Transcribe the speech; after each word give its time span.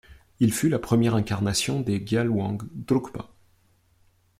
Il 0.39 0.51
fut 0.51 0.67
la 0.67 0.79
première 0.79 1.13
incarnation 1.13 1.79
des 1.81 1.99
Gyalwang 2.03 2.59
Drukpa. 2.73 3.29